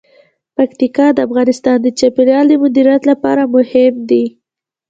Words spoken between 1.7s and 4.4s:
د چاپیریال د مدیریت لپاره مهم دي.